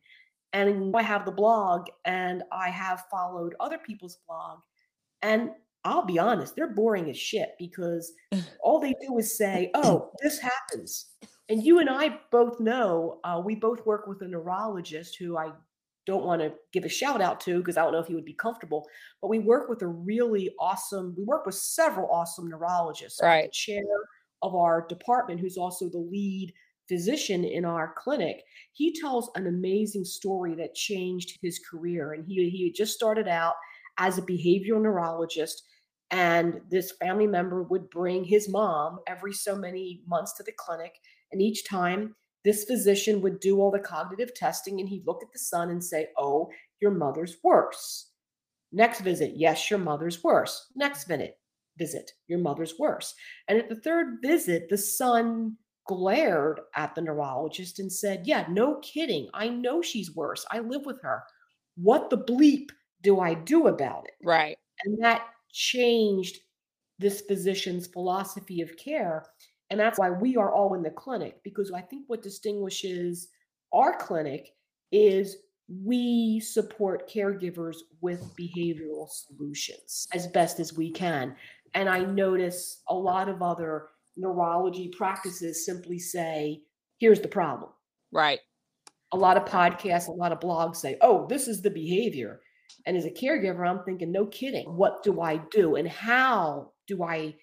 [0.53, 4.61] And I have the blog and I have followed other people's blog.
[5.23, 5.51] And
[5.85, 8.13] I'll be honest, they're boring as shit because
[8.61, 11.07] all they do is say, oh, this happens.
[11.53, 15.53] And you and I both know, uh, we both work with a neurologist who I
[16.07, 18.25] don't want to give a shout out to because I don't know if he would
[18.25, 18.89] be comfortable.
[19.21, 23.21] But we work with a really awesome, we work with several awesome neurologists.
[23.23, 23.51] Right.
[23.51, 23.85] The chair
[24.41, 26.55] of our department, who's also the lead
[26.89, 32.15] physician in our clinic, he tells an amazing story that changed his career.
[32.15, 33.57] And he he just started out
[33.99, 35.65] as a behavioral neurologist.
[36.11, 40.95] And this family member would bring his mom every so many months to the clinic.
[41.33, 42.15] And each time,
[42.45, 45.83] this physician would do all the cognitive testing and he'd look at the son and
[45.83, 48.11] say, Oh, your mother's worse.
[48.73, 50.69] Next visit, yes, your mother's worse.
[50.75, 51.39] Next visit,
[51.79, 53.15] visit, your mother's worse.
[53.49, 58.77] And at the third visit, the son glared at the neurologist and said, Yeah, no
[58.77, 59.29] kidding.
[59.35, 60.45] I know she's worse.
[60.51, 61.23] I live with her.
[61.77, 62.71] What the bleep
[63.03, 64.15] do I do about it?
[64.25, 64.57] Right.
[64.85, 66.39] And that changed
[66.99, 69.27] this physician's philosophy of care.
[69.73, 73.29] And that's why we are all in the clinic, because I think what distinguishes
[73.73, 74.51] our clinic
[74.93, 75.39] is
[75.83, 81.35] we support caregivers with behavioral solutions as best as we can.
[81.73, 86.61] And I notice a lot of other neurology practices simply say,
[86.99, 87.71] here's the problem.
[88.13, 88.41] Right.
[89.15, 92.41] A lot of podcasts, a lot of blogs say, oh, this is the behavior.
[92.85, 94.67] And as a caregiver, I'm thinking, no kidding.
[94.77, 95.77] What do I do?
[95.77, 97.37] And how do I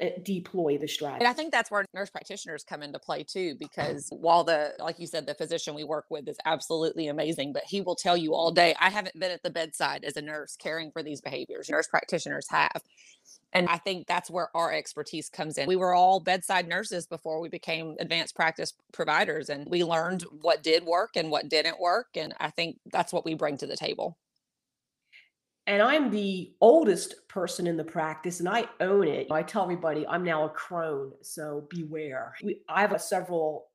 [0.00, 1.20] Eh, deploy the strategy.
[1.20, 4.98] And I think that's where nurse practitioners come into play too, because while the, like
[4.98, 8.34] you said, the physician we work with is absolutely amazing, but he will tell you
[8.34, 11.68] all day, I haven't been at the bedside as a nurse caring for these behaviors.
[11.68, 12.82] Nurse practitioners have.
[13.52, 15.68] And I think that's where our expertise comes in.
[15.68, 20.62] We were all bedside nurses before we became advanced practice providers, and we learned what
[20.62, 22.08] did work and what didn't work.
[22.16, 24.16] And I think that's what we bring to the table
[25.66, 29.28] and I'm the oldest person in the practice and I own it.
[29.30, 32.34] I tell everybody I'm now a crone, so beware.
[32.42, 33.68] We, I have a, several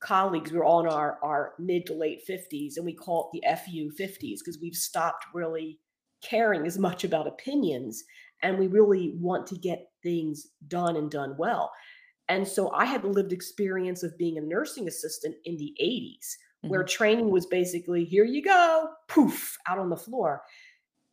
[0.00, 3.56] colleagues, we're all in our, our mid to late 50s, and we call it the
[3.56, 5.78] FU 50s because we've stopped really
[6.22, 8.04] caring as much about opinions
[8.42, 11.70] and we really want to get things done and done well.
[12.28, 16.16] And so I had the lived experience of being a nursing assistant in the 80s,
[16.64, 16.68] mm-hmm.
[16.68, 20.42] where training was basically here you go, poof, out on the floor.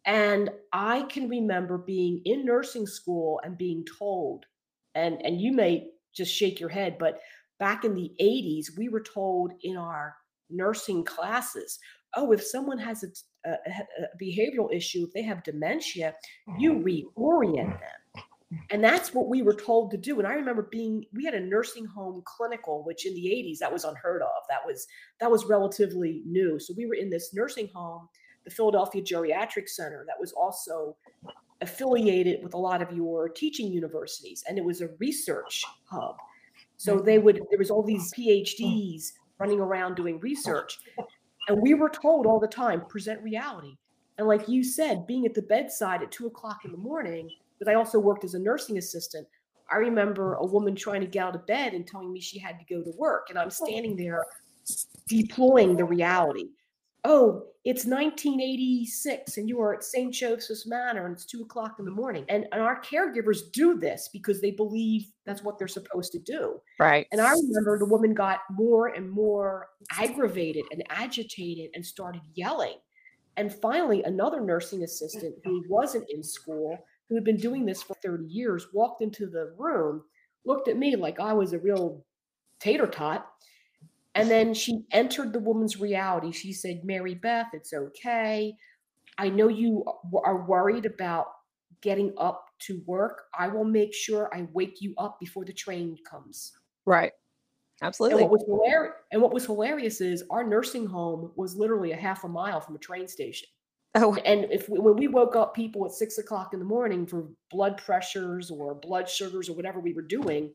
[0.10, 4.48] And I can remember being in nursing school and being told,
[4.95, 7.19] and, and you may just shake your head, but
[7.60, 10.15] back in the 80s, we were told in our
[10.50, 11.78] nursing classes,
[12.15, 16.15] oh, if someone has a, a, a behavioral issue, if they have dementia,
[16.58, 17.22] you mm-hmm.
[17.22, 18.24] reorient them.
[18.72, 20.17] And that's what we were told to do.
[20.17, 23.72] And I remember being, we had a nursing home clinical, which in the 80s that
[23.72, 24.43] was unheard of.
[24.50, 24.88] That was
[25.19, 26.58] that was relatively new.
[26.58, 28.10] So we were in this nursing home
[28.49, 30.97] the Philadelphia Geriatric Center that was also
[31.62, 36.17] affiliated with a lot of your teaching universities, and it was a research hub.
[36.77, 40.79] So they would there was all these PhDs running around doing research,
[41.47, 43.75] and we were told all the time present reality.
[44.17, 47.71] And like you said, being at the bedside at two o'clock in the morning, because
[47.71, 49.27] I also worked as a nursing assistant.
[49.71, 52.57] I remember a woman trying to get out of bed and telling me she had
[52.57, 54.25] to go to work, and I'm standing there
[55.07, 56.49] deploying the reality
[57.03, 60.13] oh, it's 1986 and you are at St.
[60.13, 62.25] Joseph's Manor and it's two o'clock in the morning.
[62.29, 66.59] And, and our caregivers do this because they believe that's what they're supposed to do.
[66.79, 67.05] Right.
[67.12, 72.75] And I remember the woman got more and more aggravated and agitated and started yelling.
[73.38, 77.95] And finally, another nursing assistant who wasn't in school, who had been doing this for
[78.03, 80.03] 30 years, walked into the room,
[80.45, 82.03] looked at me like I was a real
[82.59, 83.27] tater tot
[84.15, 86.32] and then she entered the woman's reality.
[86.32, 88.56] She said, Mary Beth, it's okay.
[89.17, 89.84] I know you
[90.24, 91.28] are worried about
[91.82, 93.24] getting up to work.
[93.38, 96.54] I will make sure I wake you up before the train comes.
[96.86, 97.12] Right.
[97.82, 98.24] Absolutely.
[98.24, 101.98] And what was hilarious, and what was hilarious is our nursing home was literally a
[101.98, 103.48] half a mile from a train station.
[103.95, 107.08] Oh, and if we, when we woke up people at six o'clock in the morning
[107.08, 110.54] for blood pressures or blood sugars or whatever we were doing,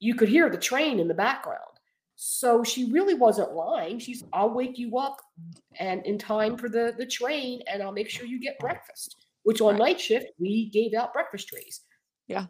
[0.00, 1.62] you could hear the train in the background.
[2.20, 4.00] So she really wasn't lying.
[4.00, 5.18] She's, I'll wake you up
[5.78, 9.60] and in time for the, the train and I'll make sure you get breakfast, which
[9.60, 11.82] on night shift, we gave out breakfast trays.
[12.26, 12.46] Yeah.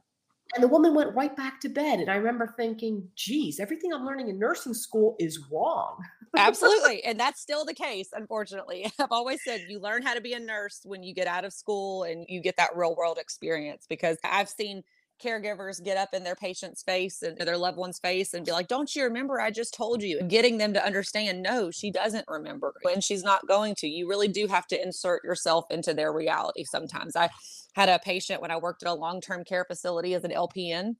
[0.54, 2.00] And the woman went right back to bed.
[2.00, 5.98] And I remember thinking, geez, everything I'm learning in nursing school is wrong.
[6.38, 7.04] Absolutely.
[7.04, 8.90] And that's still the case, unfortunately.
[8.98, 11.52] I've always said you learn how to be a nurse when you get out of
[11.52, 14.82] school and you get that real world experience because I've seen
[15.18, 18.68] caregivers get up in their patient's face and their loved one's face and be like,
[18.68, 19.40] Don't you remember?
[19.40, 20.22] I just told you.
[20.22, 23.88] Getting them to understand, no, she doesn't remember and she's not going to.
[23.88, 27.16] You really do have to insert yourself into their reality sometimes.
[27.16, 27.30] I
[27.74, 30.96] had a patient when I worked at a long term care facility as an LPN.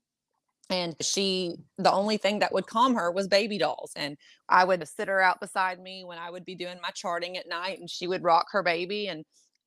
[0.71, 3.93] And she, the only thing that would calm her was baby dolls.
[3.97, 7.39] And I would sit her out beside me when I would be doing my charting
[7.39, 9.09] at night, and she would rock her baby.
[9.09, 9.25] And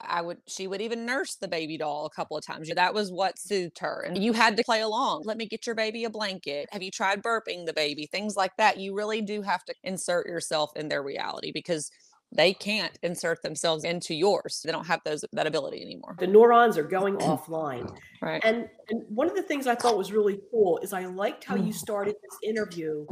[0.08, 2.70] I would she would even nurse the baby doll a couple of times.
[2.74, 4.04] That was what soothed her.
[4.06, 5.24] And you had to play along.
[5.26, 6.70] Let me get your baby a blanket.
[6.72, 8.08] Have you tried burping the baby?
[8.08, 8.78] Things like that.
[8.78, 11.92] You really do have to insert yourself in their reality because
[12.34, 14.62] they can't insert themselves into yours.
[14.64, 16.16] They don't have those that ability anymore.
[16.18, 17.94] The neurons are going offline.
[18.22, 18.42] Right.
[18.44, 21.58] And and one of the things I thought was really cool is I liked how
[21.58, 21.68] mm.
[21.68, 23.06] you started this interview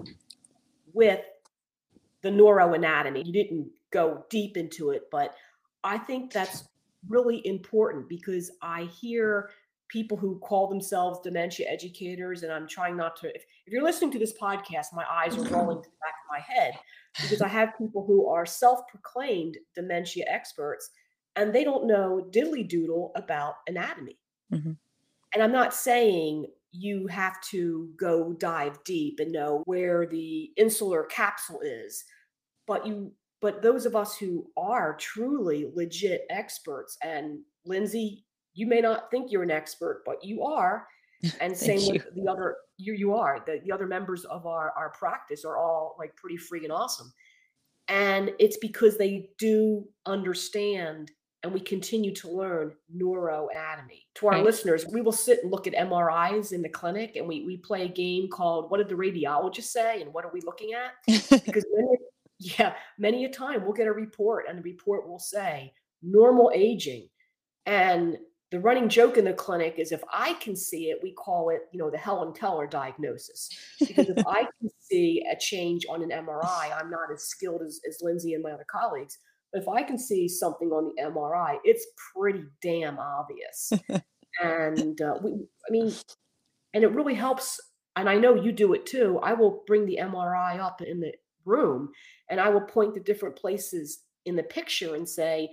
[0.93, 1.21] with
[2.21, 3.25] the neuroanatomy.
[3.25, 5.33] You didn't go deep into it, but
[5.83, 6.67] I think that's
[7.07, 9.49] really important because I hear
[9.87, 13.27] people who call themselves dementia educators, and I'm trying not to.
[13.35, 16.29] If, if you're listening to this podcast, my eyes are rolling to the back of
[16.29, 16.73] my head
[17.21, 20.91] because I have people who are self proclaimed dementia experts
[21.35, 24.17] and they don't know diddly doodle about anatomy.
[24.53, 24.73] Mm-hmm.
[25.33, 31.03] And I'm not saying you have to go dive deep and know where the insular
[31.03, 32.03] capsule is,
[32.67, 38.81] but you but those of us who are truly legit experts and Lindsay, you may
[38.81, 40.87] not think you're an expert, but you are.
[41.41, 41.93] And same you.
[41.93, 43.43] with the other you you are.
[43.45, 47.11] The, the other members of our, our practice are all like pretty freaking awesome.
[47.89, 51.11] And it's because they do understand
[51.43, 54.03] and we continue to learn neuroanatomy.
[54.15, 54.43] To our Right.
[54.43, 57.83] listeners, we will sit and look at MRIs in the clinic and we, we play
[57.83, 60.01] a game called What Did the Radiologist Say?
[60.01, 60.91] and What are we looking at?
[61.45, 61.97] Because many,
[62.39, 67.09] yeah, many a time we'll get a report and the report will say normal aging.
[67.65, 68.17] And
[68.51, 71.61] the running joke in the clinic is if I can see it, we call it,
[71.71, 73.49] you know, the Helen Keller diagnosis.
[73.79, 77.79] Because if I can see a change on an MRI, I'm not as skilled as,
[77.87, 79.19] as Lindsay and my other colleagues.
[79.51, 83.71] But if I can see something on the MRI, it's pretty damn obvious.
[84.41, 85.91] and uh, we, I mean,
[86.73, 87.59] and it really helps.
[87.95, 89.19] And I know you do it too.
[89.21, 91.13] I will bring the MRI up in the
[91.45, 91.91] room
[92.29, 95.49] and I will point to different places in the picture and say,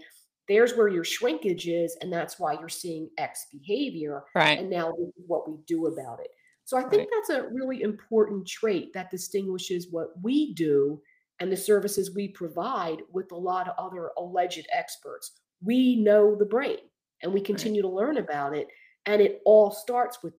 [0.49, 4.23] there's where your shrinkage is, and that's why you're seeing X behavior.
[4.35, 4.59] right.
[4.61, 4.93] And now
[5.27, 6.29] what we do about it.
[6.65, 7.09] So I think Right.
[7.13, 11.01] that's a really important trait that distinguishes what we do
[11.41, 15.33] and the services we provide with a lot of other alleged experts.
[15.63, 16.79] We know the brain
[17.23, 18.69] and we continue to learn about it,
[19.07, 20.35] and it all starts with.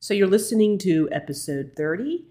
[0.00, 2.26] So you're listening to episode 30,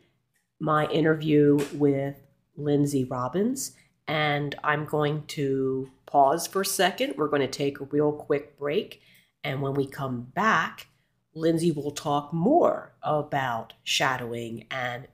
[0.60, 2.16] my interview with
[2.56, 3.74] Lindsay Robbins.
[4.08, 7.14] And I'm going to pause for a second.
[7.16, 9.02] We're going to take a real quick break.
[9.44, 10.88] And when we come back,
[11.36, 15.08] Lindsay will talk more about shadowing and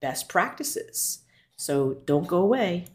[0.00, 1.20] best practices.
[1.56, 2.86] So don't go away.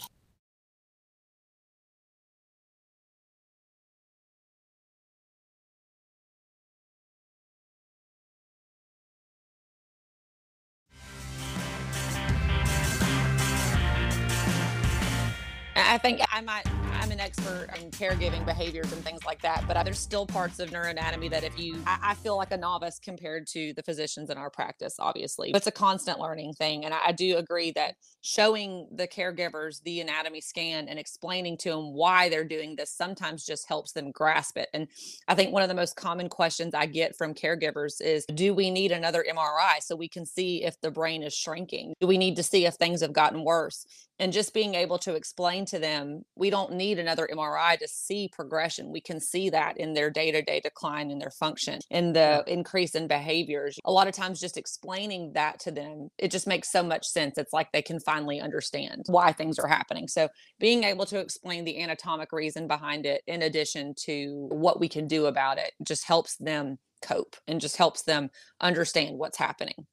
[16.00, 16.66] Think I might.
[17.02, 20.70] I'm an expert in caregiving behaviors and things like that, but there's still parts of
[20.70, 24.38] neuroanatomy that if you, I, I feel like a novice compared to the physicians in
[24.38, 24.96] our practice.
[25.00, 29.82] Obviously, it's a constant learning thing, and I, I do agree that showing the caregivers
[29.84, 34.12] the anatomy scan and explaining to them why they're doing this sometimes just helps them
[34.12, 34.70] grasp it.
[34.74, 34.88] And
[35.28, 38.72] I think one of the most common questions I get from caregivers is, "Do we
[38.72, 41.94] need another MRI so we can see if the brain is shrinking?
[42.00, 43.86] Do we need to see if things have gotten worse?"
[44.20, 48.30] And just being able to explain to them we don't need another MRI to see
[48.32, 48.92] progression.
[48.92, 52.44] We can see that in their day to day decline in their function, in the
[52.48, 53.78] increase in behaviors.
[53.86, 57.38] A lot of times, just explaining that to them, it just makes so much sense.
[57.38, 60.08] It's like they can finally understand why things are happening.
[60.08, 60.28] So,
[60.60, 65.08] being able to explain the anatomic reason behind it, in addition to what we can
[65.08, 68.30] do about it, just helps them cope and just helps them
[68.60, 69.86] understand what's happening.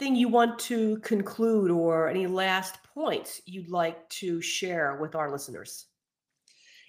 [0.00, 5.28] Anything you want to conclude or any last points you'd like to share with our
[5.28, 5.86] listeners?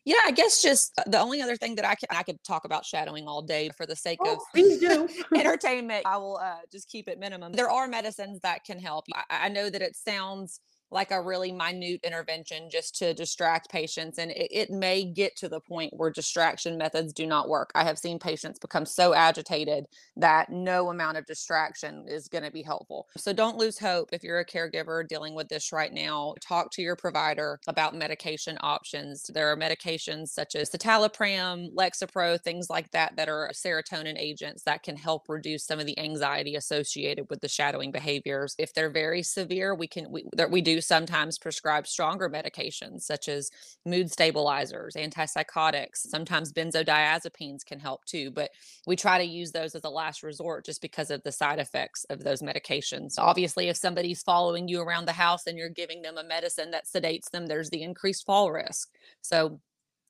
[0.05, 2.65] Yeah, I guess just uh, the only other thing that I can I could talk
[2.65, 5.09] about shadowing all day for the sake Oh, of please do.
[5.35, 6.05] entertainment.
[6.05, 7.51] I will uh, just keep it minimum.
[7.53, 9.05] There are medicines that can help.
[9.13, 10.59] I, I know that it sounds
[10.91, 15.49] like a really minute intervention just to distract patients, and it, it may get to
[15.49, 17.71] the point where distraction methods do not work.
[17.75, 19.85] I have seen patients become so agitated
[20.17, 23.07] that no amount of distraction is going to be helpful.
[23.17, 26.33] So don't lose hope if you're a caregiver dealing with this right now.
[26.41, 29.29] Talk to your provider about medication options.
[29.33, 34.83] There are medications such as citalopram, Lexapro, things like that that are serotonin agents that
[34.83, 38.55] can help reduce some of the anxiety associated with the shadowing behaviors.
[38.57, 43.49] If they're very severe, we can we we do sometimes prescribe stronger medications such as
[43.85, 45.97] mood stabilizers, antipsychotics.
[45.97, 48.51] Sometimes benzodiazepines can help too, but
[48.87, 52.05] we try to use those as a last resort just because of the side effects
[52.09, 53.15] of those medications.
[53.17, 56.87] Obviously, if somebody's following you around the house and you're giving them a medicine that
[56.87, 58.89] sedates them, there's the increased fall risk.
[59.21, 59.59] So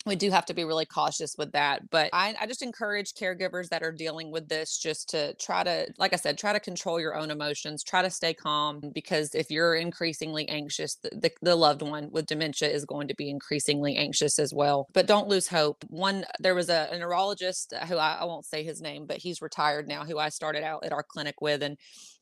[0.05, 1.89] we do have to be really cautious with that.
[1.89, 5.87] But I, I, just encourage caregivers that are dealing with this just to try to,
[5.97, 9.51] like I said, try to control your own emotions, try to stay calm because if
[9.51, 13.97] you're increasingly anxious, the, the, the loved one with dementia is going to be increasingly
[13.97, 14.87] anxious as well.
[14.93, 15.83] But don't lose hope.
[15.89, 19.41] One, there was a, a neurologist who I, I won't say his name, but he's
[19.41, 21.61] retired now, who I started out at our clinic with.
[21.61, 21.77] And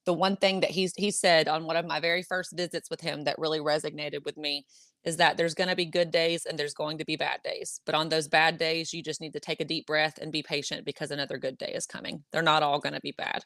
[0.08, 3.02] the one thing that he's he said on one of my very first visits with
[3.02, 4.66] him that really resonated with me
[5.04, 7.82] is that there's going to be good days and there's going to be bad days.
[7.86, 10.42] But on those bad days, you just need to take a deep breath and be
[10.42, 12.24] patient because another good day is coming.
[12.32, 13.44] They're not all going to be bad.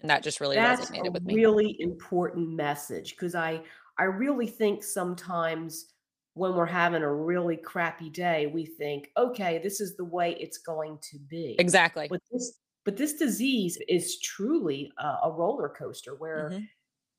[0.00, 1.36] And that just really That's resonated with me.
[1.36, 3.62] Really important message because I
[3.98, 5.86] I really think sometimes
[6.34, 10.58] when we're having a really crappy day, we think, okay, this is the way it's
[10.58, 11.54] going to be.
[11.60, 12.08] Exactly.
[12.10, 16.64] But this but this disease is truly a, a roller coaster where mm-hmm.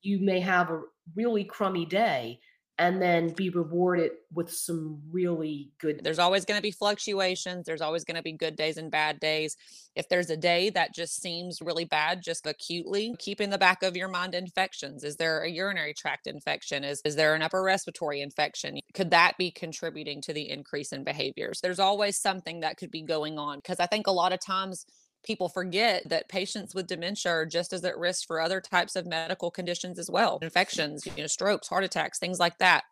[0.02, 0.82] you may have a
[1.14, 2.40] really crummy day
[2.78, 7.80] and then be rewarded with some really good there's always going to be fluctuations there's
[7.80, 9.56] always going to be good days and bad days
[9.94, 13.84] if there's a day that just seems really bad just acutely keep in the back
[13.84, 17.62] of your mind infections is there a urinary tract infection is is there an upper
[17.62, 22.76] respiratory infection could that be contributing to the increase in behaviors there's always something that
[22.76, 24.84] could be going on because i think a lot of times
[25.24, 29.06] people forget that patients with dementia are just as at risk for other types of
[29.06, 32.84] medical conditions as well infections you know strokes heart attacks things like that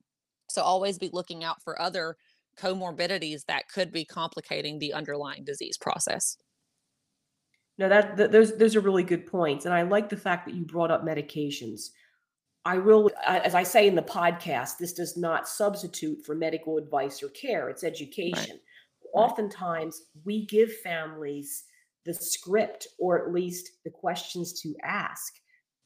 [0.48, 2.16] so always be looking out for other
[2.58, 6.36] comorbidities that could be complicating the underlying disease process
[7.78, 10.54] no that, that those those are really good points and i like the fact that
[10.54, 11.90] you brought up medications
[12.64, 17.20] I will, as I say in the podcast, this does not substitute for medical advice
[17.20, 17.68] or care.
[17.68, 18.52] It's education.
[18.52, 18.60] Right.
[19.14, 21.64] Oftentimes, we give families
[22.04, 25.32] the script or at least the questions to ask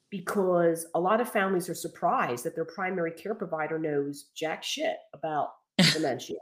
[0.09, 4.97] because a lot of families are surprised that their primary care provider knows jack shit
[5.13, 5.49] about
[5.93, 6.37] dementia.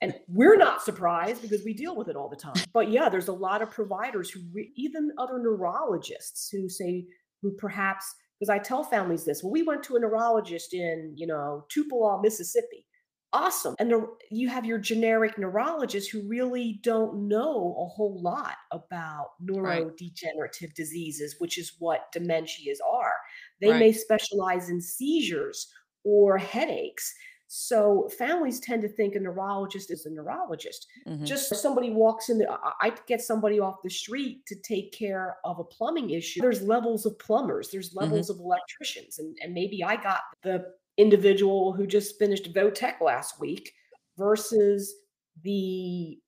[0.00, 2.54] And we're not surprised because we deal with it all the time.
[2.72, 7.04] But yeah, there's a lot of providers who, re- even other neurologists who say,
[7.42, 11.26] who perhaps, because I tell families this, well, we went to a neurologist in, you
[11.26, 12.86] know, Tupelo, Mississippi
[13.32, 13.74] awesome.
[13.78, 13.92] And
[14.30, 20.74] you have your generic neurologists who really don't know a whole lot about neurodegenerative right.
[20.74, 23.14] diseases, which is what dementias are.
[23.60, 23.78] They right.
[23.78, 25.72] may specialize in seizures
[26.04, 27.14] or headaches.
[27.52, 30.86] So families tend to think a neurologist is a neurologist.
[31.06, 31.24] Mm-hmm.
[31.24, 32.48] Just somebody walks in, the,
[32.80, 36.40] I get somebody off the street to take care of a plumbing issue.
[36.40, 38.04] There's levels of plumbers, there's mm-hmm.
[38.04, 38.40] levels mm-hmm.
[38.40, 40.64] of electricians, and, and maybe I got the
[40.96, 43.72] individual who just finished Votech last week
[44.18, 44.94] versus
[45.42, 46.18] the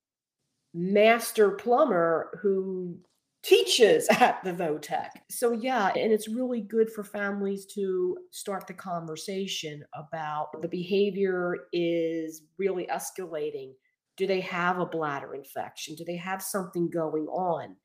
[0.75, 2.99] master plumber who
[3.43, 5.11] teaches at the Votech.
[5.31, 11.57] So yeah, and it's really good for families to start the conversation about the behavior
[11.73, 13.73] is really escalating.
[14.17, 15.95] Do they have a bladder infection?
[15.95, 17.77] Do they have something going on?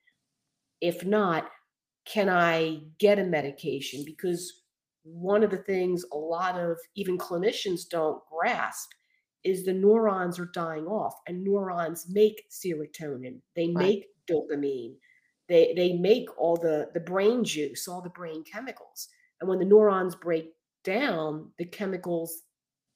[0.82, 1.50] If not,
[2.06, 4.04] can I get a medication?
[4.06, 4.62] Because
[5.14, 8.90] one of the things a lot of even clinicians don't grasp
[9.44, 13.76] is the neurons are dying off and neurons make serotonin they right.
[13.76, 14.96] make dopamine
[15.48, 19.08] they they make all the the brain juice all the brain chemicals
[19.40, 20.52] and when the neurons break
[20.84, 22.44] down the chemicals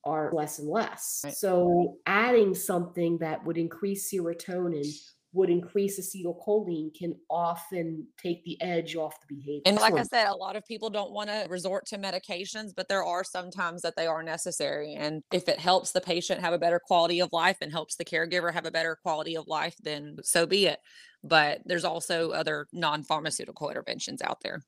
[0.04, 1.34] are less and less right.
[1.34, 4.88] so adding something that would increase serotonin
[5.34, 9.62] would increase acetylcholine can often take the edge off the behavior.
[9.66, 12.90] And like I said, a lot of people don't want to resort to medications, but
[12.90, 14.96] there are sometimes that they are necessary.
[14.96, 18.06] And if it helps the patient have a better quality of life and helps the
[18.06, 20.80] caregiver have a better quality of life, then so be it.
[21.24, 24.64] But there's also other non pharmaceutical interventions out there.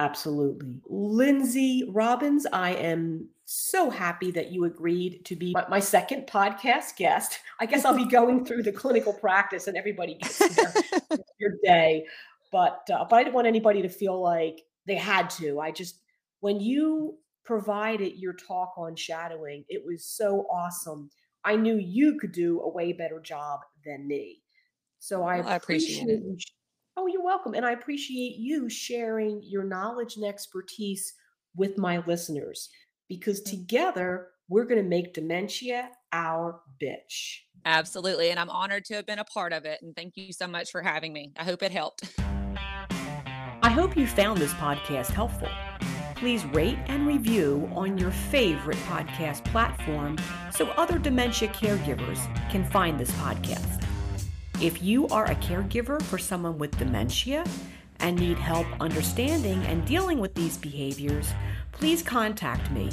[0.00, 0.80] Absolutely.
[0.88, 7.40] Lindsay Robbins, I am so happy that you agreed to be my second podcast guest.
[7.60, 10.72] I guess I'll be going through the clinical practice and everybody gets their,
[11.38, 12.06] your day.
[12.50, 15.60] But uh, but I didn't want anybody to feel like they had to.
[15.60, 16.00] I just
[16.40, 21.10] when you provided your talk on shadowing, it was so awesome.
[21.44, 24.40] I knew you could do a way better job than me.
[24.98, 26.50] So I, well, I appreciate, appreciate it.
[26.96, 27.54] Oh, you're welcome.
[27.54, 31.14] And I appreciate you sharing your knowledge and expertise
[31.54, 32.68] with my listeners
[33.08, 37.38] because together we're going to make dementia our bitch.
[37.64, 38.30] Absolutely.
[38.30, 39.80] And I'm honored to have been a part of it.
[39.82, 41.32] And thank you so much for having me.
[41.36, 42.02] I hope it helped.
[43.62, 45.48] I hope you found this podcast helpful.
[46.16, 50.18] Please rate and review on your favorite podcast platform
[50.52, 52.18] so other dementia caregivers
[52.50, 53.79] can find this podcast.
[54.60, 57.46] If you are a caregiver for someone with dementia
[57.98, 61.32] and need help understanding and dealing with these behaviors,
[61.72, 62.90] please contact me.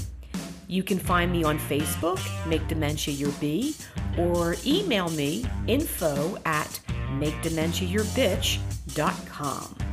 [0.69, 3.75] You can find me on Facebook, Make Dementia Your B,
[4.17, 6.79] or email me info at
[7.19, 9.86] makedementiayourbitch.com.